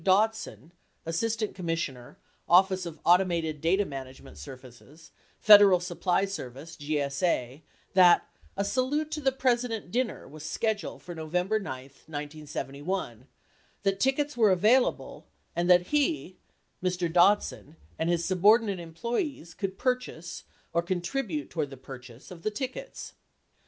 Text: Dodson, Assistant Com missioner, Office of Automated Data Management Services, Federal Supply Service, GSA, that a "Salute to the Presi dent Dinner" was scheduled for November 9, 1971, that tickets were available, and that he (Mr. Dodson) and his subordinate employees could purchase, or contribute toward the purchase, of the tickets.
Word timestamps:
Dodson, 0.03 0.71
Assistant 1.05 1.55
Com 1.55 1.67
missioner, 1.67 2.17
Office 2.49 2.87
of 2.87 2.97
Automated 3.05 3.61
Data 3.61 3.85
Management 3.85 4.39
Services, 4.39 5.11
Federal 5.39 5.79
Supply 5.79 6.25
Service, 6.25 6.75
GSA, 6.75 7.61
that 7.93 8.27
a 8.57 8.65
"Salute 8.65 9.11
to 9.11 9.21
the 9.21 9.31
Presi 9.31 9.69
dent 9.69 9.91
Dinner" 9.91 10.27
was 10.27 10.43
scheduled 10.43 11.03
for 11.03 11.13
November 11.13 11.59
9, 11.59 11.83
1971, 12.07 13.27
that 13.83 13.99
tickets 13.99 14.35
were 14.35 14.49
available, 14.49 15.27
and 15.55 15.69
that 15.69 15.89
he 15.89 16.37
(Mr. 16.81 17.07
Dodson) 17.13 17.75
and 17.99 18.09
his 18.09 18.25
subordinate 18.25 18.79
employees 18.79 19.53
could 19.53 19.77
purchase, 19.77 20.45
or 20.73 20.81
contribute 20.81 21.51
toward 21.51 21.69
the 21.69 21.77
purchase, 21.77 22.31
of 22.31 22.41
the 22.41 22.49
tickets. 22.49 23.13